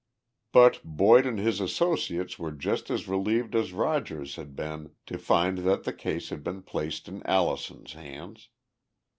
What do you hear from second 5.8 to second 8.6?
the case had been placed in Allison's hands.